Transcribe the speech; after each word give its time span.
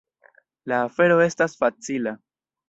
La 0.71 0.79
afero 0.85 1.19
estas 1.27 1.55
facila. 1.61 2.17